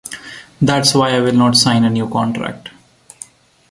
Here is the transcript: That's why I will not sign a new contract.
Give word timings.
That's 0.59 0.95
why 0.95 1.11
I 1.11 1.19
will 1.21 1.35
not 1.35 1.55
sign 1.55 1.83
a 1.83 1.89
new 1.91 2.09
contract. 2.09 2.69